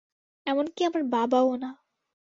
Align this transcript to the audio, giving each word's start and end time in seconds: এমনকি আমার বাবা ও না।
এমনকি 0.47 0.81
আমার 0.83 1.03
বাবা 1.09 1.39
ও 1.41 1.53
না। 1.55 1.71